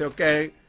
Ok. 0.00 0.20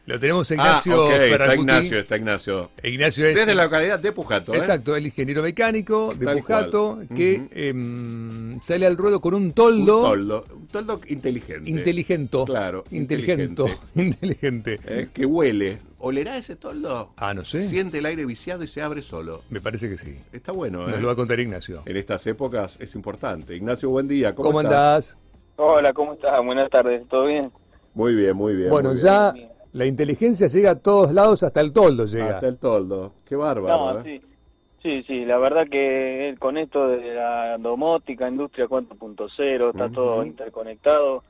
Lo 0.08 0.20
tenemos 0.20 0.52
a 0.52 0.54
Ah, 0.54 0.58
Ignacio 0.58 1.06
ok, 1.08 1.12
está. 1.14 1.56
Ignacio, 1.56 1.98
está 2.00 2.16
Ignacio. 2.18 2.72
Ignacio 2.84 3.26
es, 3.26 3.36
Desde 3.38 3.56
la 3.56 3.64
localidad 3.64 3.98
de 4.00 4.12
Pujato, 4.12 4.54
¿eh? 4.54 4.58
exacto, 4.58 4.96
el 4.96 5.08
ingeniero 5.08 5.42
mecánico 5.42 6.14
de 6.14 6.26
Tal 6.28 6.38
Pujato 6.38 6.96
cual. 6.98 7.08
que 7.18 7.42
em, 7.52 8.62
sale 8.62 8.86
al 8.86 8.96
ruedo 8.98 9.20
con 9.20 9.34
un 9.34 9.46
Un 9.46 9.54
toldo, 9.54 10.04
toldo, 10.04 10.46
un 10.56 10.68
toldo 10.68 11.02
inteligente. 11.08 11.68
inteligente. 11.68 12.38
Claro, 12.46 12.84
inteligente. 12.92 13.64
Inteligente. 13.96 14.76
Eh, 14.86 15.08
que 15.12 15.26
huele. 15.26 15.80
¿Olerá 15.98 16.38
ese 16.38 16.56
toldo? 16.56 17.14
Ah, 17.18 17.34
no 17.34 17.44
sé. 17.44 17.68
Siente 17.68 17.98
el 17.98 18.06
aire 18.06 18.26
viciado 18.26 18.64
y 18.64 18.68
se 18.68 18.84
abre 18.84 19.02
solo. 19.02 19.42
Me 19.50 19.60
parece 19.60 19.90
que 19.90 19.98
sí. 19.98 20.20
Está 20.32 20.52
bueno, 20.52 20.88
¿eh? 20.88 20.92
Nos 20.92 21.02
lo 21.02 21.08
va 21.08 21.14
a 21.14 21.16
contar 21.16 21.40
Ignacio. 21.40 21.82
En 21.88 21.98
estas 21.98 22.28
épocas 22.28 22.78
es 22.80 22.94
importante. 22.94 23.56
Ignacio, 23.56 23.90
buen 23.90 24.08
día. 24.08 24.36
¿Cómo, 24.36 24.50
¿Cómo, 24.50 24.62
estás? 24.62 25.16
andás? 25.16 25.18
Hola, 25.56 25.94
¿cómo 25.94 26.14
estás? 26.14 26.46
Buenas 26.46 26.70
tardes, 26.70 27.08
¿todo 27.08 27.26
bien? 27.26 27.50
Muy 27.96 28.14
bien, 28.16 28.36
muy 28.38 28.56
bien. 28.56 28.70
bueno, 28.70 28.90
muy 28.90 28.98
ya 29.00 29.32
bien. 29.32 29.50
la 29.74 29.86
inteligencia 29.86 30.48
llega 30.48 30.72
a 30.72 30.80
todos 30.80 31.12
lados, 31.14 31.42
hasta 31.44 31.62
el 31.62 31.74
toldo 31.74 32.06
llega. 32.06 32.36
Hasta 32.36 32.48
el 32.48 32.58
toldo. 32.60 33.14
Qué 33.26 33.36
bárbaro, 33.36 33.94
No, 33.94 34.00
¿eh? 34.00 34.04
sí. 34.04 34.22
Sí, 34.84 35.02
sí, 35.08 35.26
la 35.26 35.40
verdad 35.40 35.66
que 35.68 36.36
con 36.38 36.58
esto 36.60 36.88
de 36.90 37.16
la 37.16 37.58
domótica, 37.58 38.28
industria 38.30 38.68
4.0, 38.68 39.70
está 39.72 39.86
Ujú. 39.86 39.94
todo 39.94 40.24
interconectado. 40.24 41.24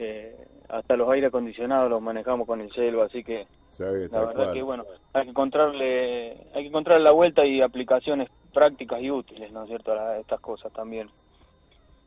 eh, 0.00 0.36
hasta 0.68 0.96
los 0.96 1.10
aire 1.10 1.26
acondicionados 1.28 1.90
los 1.90 2.00
manejamos 2.02 2.46
con 2.46 2.60
el 2.60 2.70
celo, 2.72 3.02
así 3.02 3.24
que 3.24 3.46
ve, 3.80 4.08
la 4.12 4.20
verdad 4.20 4.34
cual. 4.34 4.52
que 4.52 4.62
bueno, 4.62 4.84
hay 5.14 5.24
que 5.24 5.30
encontrarle, 5.30 6.32
hay 6.54 6.62
que 6.62 6.68
encontrar 6.68 7.00
la 7.00 7.10
vuelta 7.10 7.44
y 7.46 7.62
aplicaciones 7.62 8.28
prácticas 8.52 9.00
y 9.00 9.10
útiles, 9.10 9.50
¿no 9.50 9.62
es 9.62 9.68
cierto? 9.68 9.92
A 9.92 10.18
estas 10.18 10.38
cosas 10.40 10.72
también. 10.72 11.10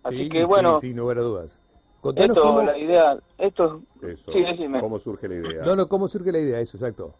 Así 0.04 0.16
Sí, 0.20 0.30
que 0.30 0.38
sí, 0.40 0.46
bueno, 0.46 0.78
sin 0.78 0.96
lugar 0.96 1.18
a 1.18 1.22
dudas. 1.22 1.60
Contanos 2.02 2.36
esto, 2.36 2.42
cómo, 2.42 2.62
la 2.64 2.78
idea, 2.78 3.18
esto, 3.38 3.82
Eso. 4.02 4.32
sí, 4.32 4.42
decime. 4.42 4.80
¿Cómo 4.80 4.98
surge 5.00 5.28
la 5.28 5.36
idea? 5.36 5.64
no, 5.64 5.76
no, 5.76 5.88
cómo 5.88 6.08
surge 6.08 6.32
la 6.32 6.40
idea, 6.40 6.60
eso, 6.60 6.78
exacto. 6.78 7.14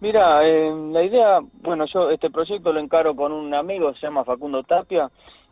Mira, 0.00 0.40
eh, 0.48 0.72
la 0.90 1.02
idea, 1.02 1.40
bueno, 1.60 1.84
yo 1.84 2.10
este 2.10 2.30
proyecto 2.30 2.72
lo 2.72 2.80
encaro 2.80 3.14
con 3.14 3.32
un 3.32 3.52
amigo, 3.52 3.92
se 3.94 4.00
llama 4.00 4.24
Facundo 4.24 4.62
Tapia, 4.62 5.10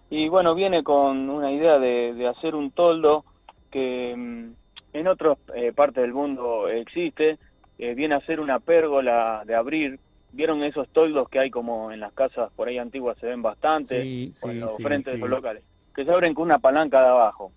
y 0.09 0.29
bueno, 0.31 0.55
viene 0.55 0.83
con 0.83 1.29
una 1.29 1.53
idea 1.53 1.79
de, 1.79 2.15
de 2.15 2.27
hacer 2.27 2.55
un 2.55 2.71
toldo 2.71 3.25
que 3.71 4.15
mm, 4.17 4.53
en 4.95 5.07
otras 5.07 5.39
eh, 5.55 5.73
partes 5.73 6.03
del 6.03 6.15
mundo 6.15 6.69
existe, 6.69 7.39
eh, 7.79 7.95
viene 7.95 8.15
a 8.15 8.21
ser 8.27 8.41
una 8.41 8.59
pérgola 8.59 9.43
de 9.47 9.55
abrir. 9.55 10.01
¿Vieron 10.31 10.63
esos 10.63 10.89
toldos 10.91 11.29
que 11.31 11.39
hay 11.39 11.51
como 11.51 11.91
en 11.91 12.01
las 12.01 12.13
casas 12.13 12.51
por 12.55 12.69
ahí 12.69 12.77
antiguas 12.77 13.17
se 13.19 13.27
ven 13.27 13.41
bastante? 13.41 14.03
Sí, 14.03 14.33
o 14.43 14.49
en 14.49 14.55
sí, 14.55 14.61
los 14.61 14.77
sí, 14.77 14.83
frentes 14.83 15.13
sí. 15.13 15.17
de 15.17 15.21
los 15.21 15.31
locales. 15.31 15.63
Que 15.95 16.05
se 16.05 16.13
abren 16.13 16.35
con 16.35 16.45
una 16.45 16.59
palanca 16.59 17.01
de 17.01 17.09
abajo. 17.09 17.51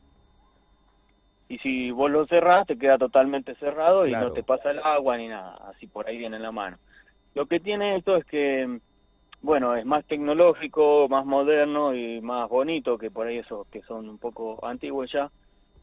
Y 1.52 1.58
si 1.58 1.92
vos 1.92 2.10
lo 2.10 2.26
cerrás, 2.28 2.66
te 2.66 2.78
queda 2.78 2.98
totalmente 2.98 3.56
cerrado 3.56 4.08
y 4.08 4.12
no 4.12 4.32
te 4.32 4.42
pasa 4.42 4.72
el 4.72 4.80
agua 4.80 5.18
ni 5.18 5.28
nada. 5.28 5.60
Así 5.68 5.86
por 5.86 6.08
ahí 6.08 6.18
viene 6.18 6.38
en 6.38 6.44
la 6.44 6.54
mano. 6.54 6.78
Lo 7.36 7.46
que 7.46 7.60
tiene 7.60 7.98
esto 7.98 8.16
es 8.16 8.24
que, 8.24 8.80
bueno, 9.42 9.76
es 9.76 9.86
más 9.86 10.06
tecnológico, 10.06 11.10
más 11.10 11.26
moderno 11.26 11.94
y 11.94 12.22
más 12.22 12.48
bonito 12.48 12.98
que 12.98 13.12
por 13.12 13.28
ahí 13.28 13.40
esos 13.40 13.68
que 13.68 13.82
son 13.82 14.08
un 14.08 14.18
poco 14.18 14.66
antiguos 14.66 15.12
ya, 15.12 15.30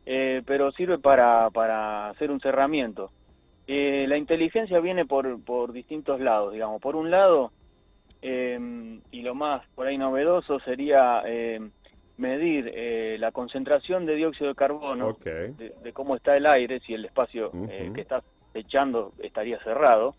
eh, 0.07 0.41
pero 0.47 0.73
sirve 0.73 0.97
para, 0.97 1.51
para 1.51 2.09
hacer 2.09 2.31
un 2.31 2.41
cerramiento. 2.41 3.11
Eh, 3.67 4.07
la 4.09 4.17
inteligencia 4.17 4.81
viene 4.81 5.05
por, 5.05 5.39
por 5.45 5.73
distintos 5.73 6.19
lados, 6.19 6.55
digamos. 6.55 6.81
Por 6.81 6.97
un 6.97 7.11
lado, 7.11 7.53
eh, 8.23 8.59
y 9.11 9.21
lo 9.21 9.35
más 9.35 9.67
por 9.75 9.87
ahí 9.87 9.99
novedoso 9.99 10.61
sería 10.61 11.23
medir 12.19 12.71
eh, 12.75 13.17
la 13.19 13.33
concentración 13.33 14.05
de 14.05 14.17
dióxido 14.17 14.51
de 14.51 14.55
carbono 14.55 15.17
de, 15.25 15.75
de 15.83 15.93
cómo 15.93 16.17
está 16.17 16.37
el 16.37 16.47
aire, 16.47 16.81
si 16.81 16.95
el 16.95 17.05
espacio 17.05 17.51
eh, 17.71 17.91
que 17.95 18.01
estás 18.03 18.25
echando 18.55 19.13
estaría 19.19 19.59
cerrado. 19.63 20.15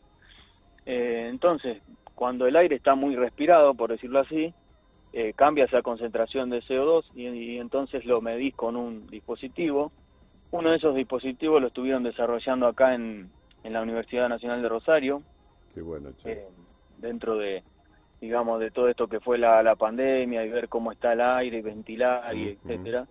Eh, 0.85 1.27
entonces, 1.29 1.81
cuando 2.15 2.47
el 2.47 2.55
aire 2.55 2.77
está 2.77 2.95
muy 2.95 3.15
respirado, 3.15 3.73
por 3.73 3.91
decirlo 3.91 4.19
así, 4.19 4.53
eh, 5.11 5.33
cambia 5.35 5.65
esa 5.65 5.81
concentración 5.81 6.49
de 6.49 6.61
CO2 6.61 7.03
y, 7.15 7.27
y 7.27 7.57
entonces 7.59 8.05
lo 8.05 8.21
medís 8.21 8.55
con 8.55 8.75
un 8.75 9.07
dispositivo. 9.07 9.91
Uno 10.51 10.71
de 10.71 10.77
esos 10.77 10.95
dispositivos 10.95 11.61
lo 11.61 11.67
estuvieron 11.67 12.03
desarrollando 12.03 12.65
acá 12.67 12.95
en, 12.95 13.29
en 13.63 13.73
la 13.73 13.81
Universidad 13.81 14.29
Nacional 14.29 14.61
de 14.61 14.69
Rosario, 14.69 15.21
Qué 15.73 15.81
bueno, 15.81 16.09
eh, 16.25 16.47
dentro 16.97 17.37
de, 17.37 17.63
digamos, 18.21 18.59
de 18.59 18.71
todo 18.71 18.89
esto 18.89 19.07
que 19.07 19.19
fue 19.19 19.37
la, 19.37 19.63
la 19.63 19.75
pandemia 19.75 20.43
y 20.43 20.49
ver 20.49 20.67
cómo 20.67 20.91
está 20.91 21.13
el 21.13 21.21
aire 21.21 21.57
y 21.57 21.61
ventilar 21.61 22.35
y 22.35 22.51
Ujú. 22.51 22.69
etcétera. 22.69 23.05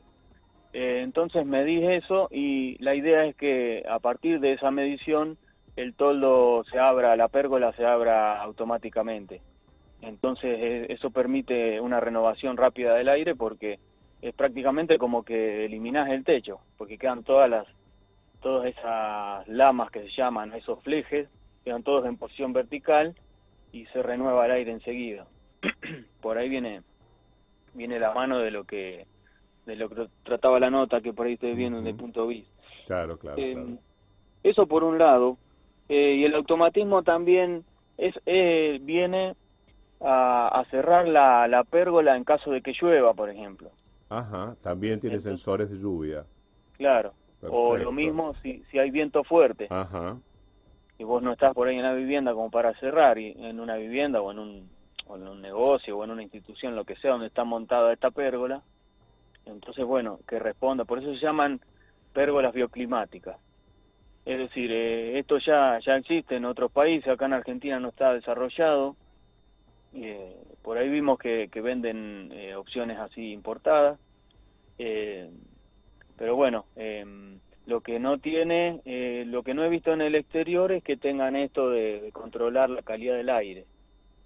Eh, 0.73 1.01
entonces 1.03 1.47
medís 1.47 1.83
eso 1.83 2.29
y 2.31 2.77
la 2.83 2.95
idea 2.95 3.25
es 3.25 3.35
que 3.37 3.85
a 3.89 3.99
partir 3.99 4.39
de 4.41 4.53
esa 4.53 4.71
medición 4.71 5.39
el 5.77 5.95
toldo 5.95 6.65
se 6.71 6.79
abra, 6.79 7.17
la 7.17 7.29
pérgola 7.29 7.73
se 7.73 7.87
abra 7.87 8.41
automáticamente. 8.43 9.41
Entonces 10.03 10.57
eh, 10.59 10.87
eso 10.91 11.11
permite 11.11 11.81
una 11.81 12.01
renovación 12.01 12.57
rápida 12.57 12.95
del 12.95 13.09
aire 13.09 13.35
porque 13.35 13.79
es 14.21 14.35
prácticamente 14.35 14.99
como 14.99 15.23
que 15.23 15.65
eliminás 15.65 16.11
el 16.11 16.25
techo, 16.25 16.61
porque 16.77 16.99
quedan 16.99 17.23
todas 17.23 17.49
las 17.49 17.67
todas 18.41 18.67
esas 18.67 19.49
lamas 19.49 19.91
que 19.91 20.03
se 20.03 20.11
llaman, 20.11 20.53
esos 20.53 20.81
flejes, 20.85 21.29
quedan 21.65 21.83
todos 21.83 22.07
en 22.07 22.17
posición 22.17 22.53
vertical 22.53 23.17
y 23.73 23.87
se 23.87 24.03
renueva 24.03 24.47
el 24.47 24.53
aire 24.53 24.73
enseguida. 24.73 25.27
por 26.21 26.39
ahí 26.39 26.49
viene 26.49 26.83
viene 27.75 27.99
la 27.99 28.13
mano 28.13 28.39
de 28.39 28.51
lo 28.51 28.65
que 28.65 29.07
de 29.67 29.77
lo 29.77 29.89
que 29.89 30.09
trataba 30.25 30.59
la 30.59 30.71
nota 30.71 31.01
que 31.01 31.13
por 31.13 31.27
ahí 31.27 31.35
estoy 31.35 31.55
viendo 31.55 31.83
de 31.83 31.91
Ujú. 31.91 31.99
punto 31.99 32.27
bis. 32.27 32.47
Claro, 32.87 33.19
claro, 33.19 33.41
Eh, 33.41 33.53
claro. 33.55 33.79
Eso 34.43 34.67
por 34.67 34.85
un 34.85 34.99
lado. 34.99 35.37
Eh, 35.89 36.17
y 36.17 36.25
el 36.25 36.35
automatismo 36.35 37.03
también 37.03 37.65
es 37.99 38.15
eh, 38.27 38.79
viene 38.83 39.35
a, 40.01 40.49
a 40.49 40.65
cerrar 40.67 41.09
la, 41.09 41.47
la 41.49 41.65
pérgola 41.65 42.17
en 42.17 42.25
caso 42.25 42.51
de 42.51 42.63
que 42.63 42.73
llueva, 42.81 43.13
por 43.15 43.29
ejemplo. 43.31 43.71
Ajá, 44.09 44.57
también 44.63 45.01
tiene 45.01 45.17
entonces- 45.17 45.41
sensores 45.41 45.71
de 45.71 45.77
lluvia. 45.77 46.25
Claro. 46.77 47.13
O 47.43 47.71
Perfecto. 47.71 47.85
lo 47.85 47.93
mismo 47.93 48.35
si, 48.43 48.65
si 48.71 48.79
hay 48.81 48.91
viento 48.91 49.23
fuerte 49.23 49.67
Ajá, 49.71 50.17
y 50.99 51.05
vos 51.05 51.23
no 51.23 51.33
estás 51.33 51.55
por 51.55 51.69
ahí 51.69 51.77
en 51.77 51.83
la 51.83 51.95
vivienda 51.95 52.35
como 52.35 52.51
para 52.51 52.75
cerrar, 52.75 53.19
y 53.19 53.31
en 53.39 53.61
una 53.61 53.77
vivienda 53.77 54.21
o 54.21 54.33
en 54.33 54.39
un, 54.39 54.71
o 55.07 55.17
en 55.17 55.29
un 55.29 55.41
negocio 55.41 55.97
o 55.97 56.05
en 56.05 56.11
una 56.11 56.23
institución, 56.23 56.77
lo 56.77 56.85
que 56.85 56.97
sea, 56.97 57.13
donde 57.13 57.29
está 57.29 57.45
montada 57.45 57.93
esta 57.93 58.11
pérgola, 58.11 58.63
entonces, 59.47 59.85
bueno, 59.85 60.21
que 60.29 60.39
responda. 60.39 60.85
Por 60.85 60.99
eso 60.99 61.13
se 61.15 61.21
llaman 61.21 61.61
pérgolas 62.13 62.53
bioclimáticas. 62.53 63.37
Es 64.25 64.39
decir, 64.39 64.71
eh, 64.71 65.19
esto 65.19 65.39
ya, 65.39 65.79
ya 65.79 65.97
existe 65.97 66.37
en 66.37 66.45
otros 66.45 66.71
países, 66.71 67.09
acá 67.09 67.27
en 67.27 67.33
Argentina 67.33 67.81
no 67.81 67.89
está 67.89 68.13
desarrollado. 68.13 68.97
Eh, 69.95 70.37
por 70.63 70.77
ahí 70.77 70.91
vimos 70.91 71.19
que, 71.19 71.49
venden 71.63 72.31
eh, 72.33 72.55
opciones 72.55 72.99
así 72.99 73.33
importadas. 73.33 73.99
Eh, 74.79 75.31
pero 76.17 76.37
bueno, 76.37 76.67
eh, 76.77 77.07
lo 77.69 77.83
que 77.83 78.01
no 78.01 78.17
tiene, 78.17 78.81
eh, 78.87 79.25
lo 79.27 79.43
que 79.43 79.53
no 79.53 79.63
he 79.63 79.69
visto 79.69 79.93
en 79.93 80.01
el 80.01 80.15
exterior 80.15 80.73
es 80.73 80.83
que 80.83 80.97
tengan 80.97 81.37
esto 81.37 81.69
de, 81.69 82.01
de 82.01 82.13
controlar 82.13 82.71
la 82.71 82.81
calidad 82.81 83.15
del 83.15 83.29
aire, 83.29 83.67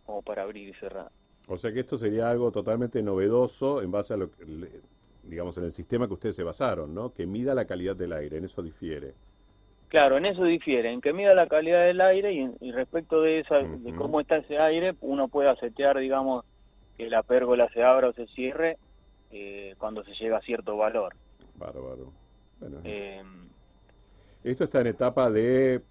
como 0.06 0.22
para 0.22 0.44
abrir 0.44 0.68
y 0.68 0.74
cerrar. 0.74 1.10
O 1.48 1.58
sea 1.58 1.72
que 1.72 1.80
esto 1.80 1.98
sería 1.98 2.30
algo 2.30 2.52
totalmente 2.52 3.02
novedoso 3.02 3.82
en 3.82 3.90
base 3.90 4.14
a 4.14 4.16
lo 4.16 4.30
que, 4.30 4.44
digamos, 5.24 5.58
en 5.58 5.64
el 5.64 5.72
sistema 5.72 6.06
que 6.06 6.14
ustedes 6.14 6.36
se 6.36 6.44
basaron, 6.44 6.94
¿no? 6.94 7.12
Que 7.12 7.26
mida 7.26 7.52
la 7.52 7.64
calidad 7.64 7.96
del 7.96 8.12
aire, 8.12 8.36
en 8.36 8.44
eso 8.44 8.62
difiere. 8.62 9.14
Claro, 9.88 10.18
en 10.18 10.26
eso 10.26 10.44
difiere, 10.44 10.92
en 10.92 11.00
que 11.00 11.12
mida 11.12 11.34
la 11.34 11.48
calidad 11.48 11.84
del 11.84 12.00
aire 12.00 12.32
y, 12.32 12.48
y 12.60 12.70
respecto 12.70 13.22
de 13.22 13.40
esa, 13.40 13.58
de 13.58 13.92
cómo 13.96 14.20
está 14.20 14.36
ese 14.36 14.58
aire, 14.58 14.94
uno 15.00 15.26
puede 15.26 15.52
setear, 15.56 15.98
digamos, 15.98 16.44
que 16.96 17.10
la 17.10 17.24
pérgola 17.24 17.68
se 17.74 17.82
abra 17.82 18.10
o 18.10 18.12
se 18.12 18.28
cierre 18.28 18.78
eh, 19.32 19.74
cuando 19.78 20.04
se 20.04 20.14
llega 20.14 20.36
a 20.36 20.42
cierto 20.42 20.76
valor. 20.76 21.16
Bárbaro. 21.56 22.21
Bueno, 22.62 22.78
Eh, 22.84 23.22
esto 24.42 24.64
está 24.64 24.80
en 24.80 24.88
etapa 24.88 25.30
de, 25.30 25.82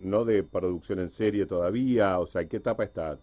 no 0.00 0.24
de 0.24 0.42
producción 0.44 1.00
en 1.00 1.08
serie 1.08 1.46
todavía, 1.46 2.18
o 2.18 2.26
sea, 2.26 2.42
¿en 2.42 2.48
qué 2.48 2.58
etapa 2.58 2.84
está? 2.84 3.18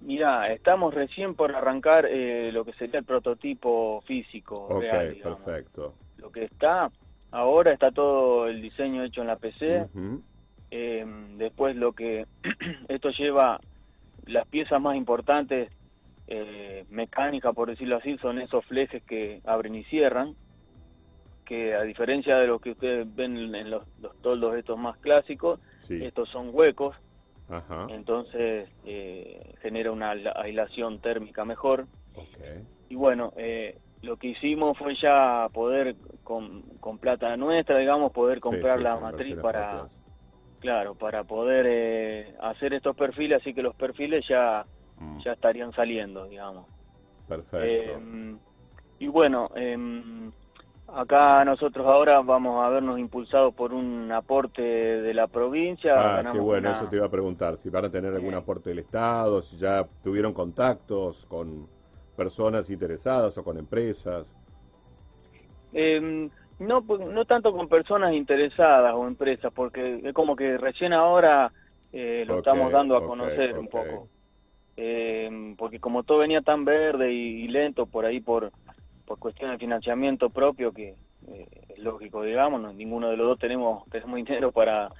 Mira, 0.00 0.52
estamos 0.52 0.94
recién 0.94 1.34
por 1.34 1.54
arrancar 1.54 2.06
eh, 2.06 2.52
lo 2.52 2.64
que 2.64 2.72
sería 2.74 3.00
el 3.00 3.04
prototipo 3.06 4.02
físico 4.02 4.54
Ok, 4.68 4.80
real, 4.80 5.08
digamos. 5.08 5.40
perfecto. 5.40 5.94
Lo 6.16 6.30
que 6.30 6.44
está 6.44 6.90
ahora 7.30 7.72
está 7.72 7.90
todo 7.92 8.46
el 8.48 8.62
diseño 8.62 9.04
hecho 9.04 9.22
en 9.22 9.26
la 9.28 9.36
PC. 9.36 9.88
Eh, 10.70 11.04
después 11.38 11.76
lo 11.76 11.92
que 11.94 12.26
esto 12.88 13.10
lleva 13.10 13.60
las 14.26 14.46
piezas 14.48 14.80
más 14.80 14.96
importantes 14.96 15.70
eh, 16.28 16.84
mecánicas, 16.90 17.54
por 17.54 17.70
decirlo 17.70 17.96
así, 17.96 18.18
son 18.18 18.40
esos 18.40 18.64
flejes 18.66 19.02
que 19.04 19.40
abren 19.44 19.74
y 19.76 19.84
cierran, 19.84 20.36
que 21.46 21.74
a 21.74 21.82
diferencia 21.82 22.36
de 22.36 22.46
lo 22.46 22.58
que 22.58 22.72
ustedes 22.72 23.06
ven 23.14 23.54
en 23.54 23.70
los, 23.70 23.84
los 24.00 24.14
toldos 24.20 24.56
estos 24.56 24.78
más 24.78 24.98
clásicos, 24.98 25.60
Sí, 25.78 26.04
estos 26.04 26.28
son 26.28 26.50
huecos, 26.52 26.94
ajá, 27.48 27.86
entonces 27.88 28.68
eh, 28.84 29.54
genera 29.62 29.92
una 29.92 30.10
aislación 30.10 31.00
térmica 31.00 31.44
mejor. 31.46 31.86
Y 32.90 32.94
bueno, 32.96 33.32
eh, 33.36 33.78
lo 34.02 34.16
que 34.18 34.28
hicimos 34.28 34.76
fue 34.76 34.94
ya 34.96 35.48
poder, 35.52 35.96
con, 36.22 36.62
con 36.80 36.98
plata 36.98 37.34
nuestra, 37.36 37.78
digamos, 37.78 38.12
poder 38.12 38.40
comprar 38.40 38.78
sí, 38.78 38.84
la 38.84 38.96
matriz 38.98 39.36
para, 39.36 39.70
propias. 39.70 40.00
claro, 40.60 40.94
para 40.94 41.24
poder 41.24 41.66
eh, 41.68 42.34
hacer 42.40 42.74
estos 42.74 42.94
perfiles, 42.96 43.40
así 43.40 43.54
que 43.54 43.62
los 43.62 43.74
perfiles 43.74 44.24
ya, 44.28 44.66
Mm, 44.98 45.18
ya 45.20 45.32
estarían 45.32 45.72
saliendo, 45.72 46.26
digamos. 46.26 46.66
Perfecto. 47.28 48.00
Y 48.98 49.08
bueno, 49.08 49.50
em, 49.54 50.32
acá 50.88 51.44
nosotros 51.44 51.86
ahora 51.86 52.20
vamos 52.22 52.64
a 52.64 52.68
vernos 52.70 52.98
impulsados 52.98 53.54
por 53.54 53.72
un 53.72 54.10
aporte 54.12 54.62
de 54.62 55.14
la 55.14 55.28
provincia. 55.28 55.94
ah, 55.94 56.24
qué 56.30 56.38
ganamos 56.38 56.38
bueno, 56.38 56.70
una- 56.70 56.70
eso 56.70 56.88
te 56.88 56.96
iba 56.96 57.06
a 57.06 57.10
preguntar, 57.10 57.56
si 57.56 57.70
van 57.70 57.86
a 57.86 57.90
tener 57.90 58.14
algún 58.14 58.34
Sí. 58.34 58.36
aporte 58.36 58.70
del 58.70 58.80
Estado, 58.80 59.42
si 59.42 59.56
ya 59.58 59.86
tuvieron 60.02 60.32
contactos 60.32 61.26
con 61.26 61.68
personas 62.16 62.70
interesadas 62.70 63.36
o 63.38 63.44
con 63.44 63.58
empresas. 63.58 64.34
Em, 65.72 66.30
no, 66.58 66.82
pues, 66.86 67.00
no 67.00 67.24
tanto 67.26 67.52
con 67.52 67.68
personas 67.68 68.14
interesadas 68.14 68.94
o 68.94 69.06
empresas, 69.06 69.52
porque 69.54 70.00
es 70.04 70.14
como 70.14 70.36
que 70.36 70.56
recién 70.58 70.92
ahora 70.92 71.52
eh, 71.92 72.24
lo 72.26 72.34
Ok, 72.34 72.36
estamos 72.36 72.72
dando 72.72 72.96
a 72.96 73.02
ok, 73.06 73.20
conocer 73.20 73.58
un 73.58 73.68
ok. 73.68 73.68
poco. 73.68 74.08
Em, 74.76 75.56
porque 75.56 75.80
como 75.80 76.04
todo 76.04 76.18
venía 76.20 76.42
tan 76.42 76.64
verde 76.64 77.12
y, 77.12 77.44
y 77.44 77.48
lento 77.48 77.86
por 77.86 78.06
ahí 78.06 78.20
por, 78.20 78.52
por 79.06 79.18
cuestión 79.18 79.50
de 79.52 79.58
financiamiento 79.58 80.28
propio, 80.30 80.72
que 80.72 80.96
eh, 81.28 81.46
es 81.70 81.78
lógico, 81.78 82.22
digamos, 82.22 82.60
no- 82.60 82.72
ninguno 82.72 83.08
de 83.08 83.16
los 83.16 83.26
dos 83.28 83.38
tenemos, 83.38 83.84
tenemos 83.90 84.16
dinero 84.16 84.52
para, 84.52 84.90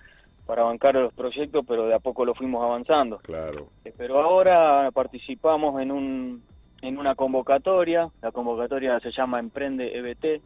para 0.46 0.62
bancar 0.62 0.94
los 0.94 1.12
proyectos, 1.12 1.64
pero 1.66 1.86
de 1.86 1.94
a 1.94 1.98
poco 1.98 2.24
lo 2.24 2.34
fuimos 2.34 2.62
avanzando. 2.64 3.18
Claro. 3.18 3.68
Eh, 3.84 3.92
Pero 3.96 4.20
ahora 4.20 4.90
participamos 4.92 5.80
en 5.82 5.90
un 5.92 6.42
en 6.82 6.98
una 6.98 7.14
convocatoria, 7.14 8.10
la 8.20 8.30
convocatoria 8.32 9.00
se 9.00 9.10
llama 9.10 9.40
Emprende 9.40 9.96
EBT, 9.96 10.42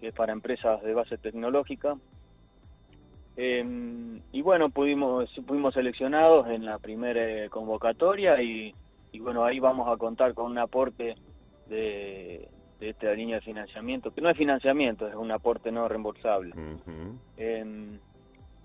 que 0.00 0.08
es 0.08 0.12
para 0.12 0.32
empresas 0.32 0.82
de 0.82 0.92
base 0.92 1.16
tecnológica. 1.18 1.96
Eh, 3.36 3.64
y 4.32 4.42
bueno, 4.42 4.70
pudimos 4.70 5.30
fuimos 5.46 5.74
seleccionados 5.74 6.48
en 6.48 6.64
la 6.66 6.78
primera 6.78 7.44
eh, 7.44 7.48
convocatoria 7.48 8.42
y, 8.42 8.74
y 9.12 9.20
bueno, 9.20 9.44
ahí 9.44 9.60
vamos 9.60 9.88
a 9.88 9.96
contar 9.96 10.34
con 10.34 10.50
un 10.50 10.58
aporte 10.58 11.14
de, 11.68 12.48
de 12.80 12.90
esta 12.90 13.12
línea 13.12 13.36
de 13.36 13.42
financiamiento, 13.42 14.12
que 14.12 14.20
no 14.20 14.30
es 14.30 14.36
financiamiento, 14.36 15.08
es 15.08 15.14
un 15.14 15.30
aporte 15.30 15.72
no 15.72 15.88
reembolsable. 15.88 16.54
Eh, 17.36 17.98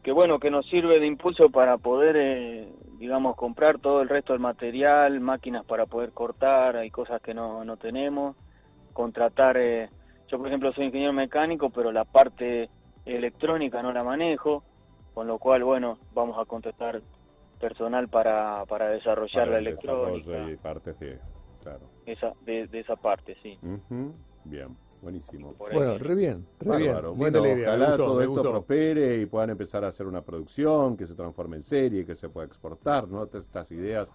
que 0.04 0.12
bueno, 0.12 0.38
que 0.40 0.52
nos 0.52 0.68
sirve 0.68 1.00
de 1.00 1.08
impulso 1.08 1.50
para 1.50 1.78
poder, 1.78 2.16
eh, 2.18 2.68
digamos, 2.98 3.36
comprar 3.38 3.80
todo 3.80 4.02
el 4.02 4.10
resto 4.10 4.34
del 4.34 4.42
material, 4.42 5.22
máquinas 5.22 5.66
para 5.66 5.86
poder 5.86 6.12
cortar, 6.12 6.76
hay 6.76 6.92
cosas 6.92 7.22
que 7.22 7.34
no, 7.34 7.64
no 7.64 7.78
tenemos, 7.78 8.36
contratar, 8.92 9.58
eh, 9.58 9.90
yo 10.28 10.38
por 10.38 10.48
ejemplo 10.48 10.74
soy 10.74 10.86
ingeniero 10.86 11.14
mecánico, 11.14 11.70
pero 11.70 11.92
la 11.92 12.04
parte 12.04 12.70
electrónica 13.06 13.82
no 13.82 13.94
la 13.94 14.04
manejo, 14.04 14.64
con 15.14 15.26
lo 15.26 15.40
cual, 15.40 15.64
bueno, 15.64 15.98
vamos 16.14 16.38
a 16.38 16.46
contratar 16.46 17.02
personal 17.60 18.10
para, 18.10 18.66
para 18.66 18.90
desarrollar 18.90 19.48
Para 19.48 19.52
la 19.52 19.70
el 19.70 19.76
desarrollo 19.76 20.08
electrónica, 20.10 20.52
y 20.52 20.56
partes 20.58 21.00
de... 21.00 21.18
Claro. 21.62 21.93
Esa, 22.06 22.34
de, 22.42 22.68
de 22.68 22.80
esa 22.80 22.96
parte, 22.96 23.36
sí. 23.44 23.58
Bien, 24.46 24.78
buenísimo. 25.02 25.56
Bueno, 25.72 25.98
re 25.98 26.16
bien, 26.16 26.46
re 26.60 26.70
Bárbaro. 26.70 27.14
bien. 27.14 27.18
Bueno, 27.18 27.40
idea, 27.46 27.70
ojalá 27.70 27.86
gustó, 27.88 28.06
todo 28.06 28.22
esto 28.22 28.46
prospere 28.46 29.22
y 29.22 29.26
puedan 29.26 29.52
empezar 29.52 29.84
a 29.86 29.88
hacer 29.90 30.08
una 30.08 30.22
producción 30.22 30.98
que 30.98 31.08
se 31.08 31.16
transforme 31.16 31.58
en 31.58 31.64
serie, 31.64 32.06
que 32.06 32.16
se 32.16 32.30
pueda 32.30 32.46
exportar, 32.48 33.08
¿no? 33.08 33.26
Todas 33.28 33.46
estas 33.46 33.72
ideas 33.72 34.14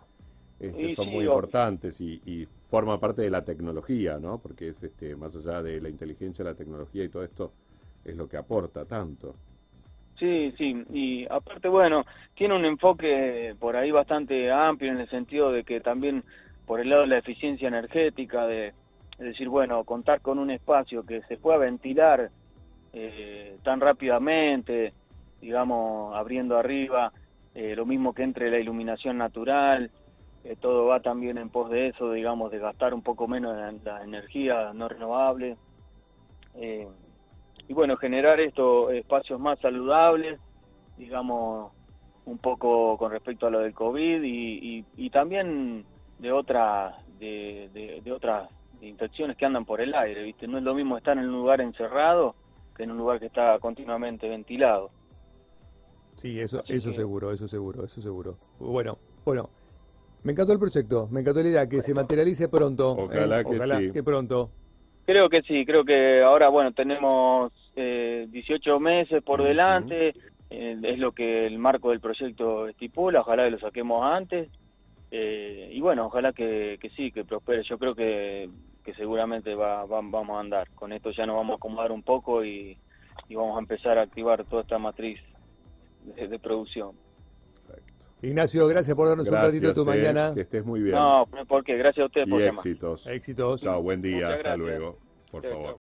este, 0.60 0.88
Y 0.88 0.90
son 0.90 1.06
sí, 1.06 1.12
muy 1.12 1.24
importantes 1.24 2.00
y, 2.00 2.20
y 2.24 2.46
forma 2.46 2.98
parte 3.00 3.22
de 3.22 3.30
la 3.30 3.44
tecnología, 3.44 4.18
¿no? 4.18 4.40
Porque 4.40 4.68
es 4.68 4.82
este, 4.82 5.16
más 5.16 5.36
allá 5.36 5.62
de 5.62 5.80
la 5.80 5.88
inteligencia, 5.88 6.44
la 6.44 6.54
tecnología 6.54 7.04
y 7.04 7.08
todo 7.08 7.24
esto 7.24 7.52
es 8.04 8.16
lo 8.16 8.28
que 8.28 8.36
aporta 8.36 8.84
tanto. 8.86 9.36
Sí, 10.18 10.52
sí, 10.58 10.84
y 10.90 11.26
aparte, 11.30 11.68
bueno, 11.68 12.04
tiene 12.34 12.56
un 12.56 12.64
enfoque 12.64 13.54
por 13.60 13.76
ahí 13.76 13.92
bastante 13.92 14.50
amplio 14.50 14.90
en 14.90 14.98
el 14.98 15.08
sentido 15.10 15.52
de 15.52 15.62
que 15.62 15.80
también 15.80 16.24
por 16.68 16.80
el 16.80 16.90
lado 16.90 17.02
de 17.02 17.08
la 17.08 17.18
eficiencia 17.18 17.66
energética, 17.66 18.46
de 18.46 18.74
es 19.18 19.24
decir, 19.24 19.48
bueno, 19.48 19.82
contar 19.84 20.20
con 20.20 20.38
un 20.38 20.50
espacio 20.50 21.04
que 21.04 21.22
se 21.22 21.38
pueda 21.38 21.56
ventilar 21.56 22.30
eh, 22.92 23.56
tan 23.64 23.80
rápidamente, 23.80 24.92
digamos, 25.40 26.14
abriendo 26.14 26.58
arriba, 26.58 27.10
eh, 27.54 27.74
lo 27.74 27.86
mismo 27.86 28.12
que 28.12 28.22
entre 28.22 28.50
la 28.50 28.58
iluminación 28.58 29.16
natural, 29.16 29.90
eh, 30.44 30.56
todo 30.60 30.86
va 30.86 31.00
también 31.00 31.38
en 31.38 31.48
pos 31.48 31.70
de 31.70 31.88
eso, 31.88 32.12
digamos, 32.12 32.52
de 32.52 32.58
gastar 32.58 32.92
un 32.92 33.02
poco 33.02 33.26
menos 33.26 33.58
en 33.58 33.80
la 33.82 34.04
energía 34.04 34.72
no 34.74 34.88
renovable. 34.88 35.56
Y 36.54 37.72
bueno, 37.72 37.96
generar 37.96 38.40
estos 38.40 38.92
espacios 38.92 39.40
más 39.40 39.58
saludables, 39.60 40.38
digamos, 40.98 41.72
un 42.26 42.38
poco 42.38 42.98
con 42.98 43.10
respecto 43.10 43.46
a 43.46 43.50
lo 43.50 43.60
del 43.60 43.72
COVID 43.72 44.20
y 44.22 45.10
también 45.10 45.84
de 46.18 46.32
otras 46.32 46.94
de, 47.18 47.68
de, 47.72 48.00
de 48.02 48.12
otras 48.12 48.48
infecciones 48.80 49.36
que 49.36 49.44
andan 49.46 49.64
por 49.64 49.80
el 49.80 49.94
aire, 49.94 50.22
¿viste? 50.22 50.46
No 50.46 50.58
es 50.58 50.64
lo 50.64 50.74
mismo 50.74 50.96
estar 50.96 51.16
en 51.18 51.24
un 51.28 51.32
lugar 51.32 51.60
encerrado 51.60 52.34
que 52.76 52.84
en 52.84 52.92
un 52.92 52.98
lugar 52.98 53.18
que 53.18 53.26
está 53.26 53.58
continuamente 53.58 54.28
ventilado. 54.28 54.90
Sí, 56.14 56.38
eso, 56.40 56.60
Así 56.60 56.74
eso 56.74 56.90
que- 56.90 56.96
seguro, 56.96 57.32
eso 57.32 57.48
seguro, 57.48 57.84
eso 57.84 58.00
seguro. 58.00 58.36
Bueno, 58.58 58.98
bueno. 59.24 59.50
Me 60.24 60.32
encantó 60.32 60.52
el 60.52 60.58
proyecto, 60.58 61.08
me 61.12 61.20
encantó 61.20 61.42
la 61.42 61.48
idea, 61.48 61.68
que 61.68 61.80
se 61.80 61.94
materialice 61.94 62.48
pronto. 62.48 62.96
¿eh? 62.98 63.04
Ojalá 63.04 63.44
que 63.44 63.60
sí. 63.60 63.92
que 63.92 64.02
pronto. 64.02 64.50
Creo 65.06 65.28
que 65.28 65.42
sí, 65.42 65.64
creo 65.64 65.84
que 65.84 66.22
ahora, 66.22 66.48
bueno, 66.48 66.72
tenemos 66.72 67.52
eh, 67.76 68.26
18 68.28 68.80
meses 68.80 69.22
por 69.22 69.42
delante, 69.42 70.08
eh, 70.50 70.76
es 70.82 70.98
lo 70.98 71.12
que 71.12 71.46
el 71.46 71.58
marco 71.58 71.90
del 71.90 72.00
proyecto 72.00 72.66
estipula, 72.66 73.20
ojalá 73.20 73.44
que 73.44 73.52
lo 73.52 73.58
saquemos 73.60 74.04
antes, 74.04 74.50
eh, 75.10 75.70
y 75.72 75.80
bueno, 75.80 76.06
ojalá 76.06 76.32
que, 76.32 76.78
que 76.80 76.90
sí, 76.90 77.10
que 77.12 77.24
prospere, 77.24 77.62
yo 77.62 77.78
creo 77.78 77.94
que, 77.94 78.48
que 78.84 78.94
seguramente 78.94 79.54
va, 79.54 79.84
va- 79.86 80.00
vamos 80.02 80.36
a 80.36 80.40
andar, 80.40 80.68
con 80.74 80.92
esto 80.92 81.10
ya 81.10 81.26
nos 81.26 81.36
vamos 81.36 81.54
a 81.54 81.56
acomodar 81.56 81.92
un 81.92 82.02
poco 82.02 82.44
y, 82.44 82.78
y 83.28 83.34
vamos 83.34 83.56
a 83.56 83.60
empezar 83.60 83.98
a 83.98 84.02
activar 84.02 84.44
toda 84.44 84.62
esta 84.62 84.78
matriz 84.78 85.20
de, 86.14 86.28
de 86.28 86.38
producción. 86.38 86.96
Perfecto. 87.54 87.92
Ignacio, 88.22 88.66
gracias 88.66 88.96
por 88.96 89.08
darnos 89.08 89.28
un 89.28 89.34
ratito 89.36 89.68
de 89.68 89.74
tu 89.74 89.82
eh, 89.82 89.84
mañana. 89.84 90.32
Que 90.34 90.40
estés 90.42 90.64
muy 90.64 90.80
bien. 90.82 90.96
No, 90.96 91.26
porque 91.46 91.76
gracias 91.76 92.02
a 92.04 92.06
ustedes 92.06 92.26
y 92.26 92.30
por 92.30 92.40
llamar. 92.40 92.58
éxitos. 92.58 93.06
Éxitos. 93.06 93.62
Chao, 93.62 93.82
buen 93.82 94.02
día, 94.02 94.28
hasta 94.28 94.56
luego. 94.56 94.98
Por 95.30 95.42
favor. 95.42 95.66
chao. 95.72 95.77